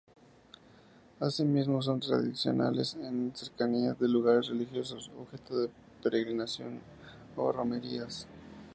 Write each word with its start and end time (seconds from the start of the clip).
Asimismo 1.19 1.79
son 1.83 1.99
tradicionales 1.99 2.95
en 2.95 3.27
las 3.29 3.37
cercanías 3.37 3.99
de 3.99 4.07
lugares 4.09 4.47
religiosos 4.47 5.11
objeto 5.15 5.55
de 5.59 5.69
peregrinación 6.01 6.79
o 7.35 7.51
romerías. 7.51 8.25